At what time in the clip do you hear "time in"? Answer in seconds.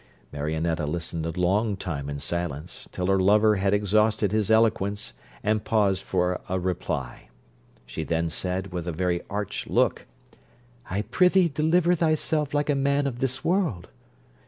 1.77-2.17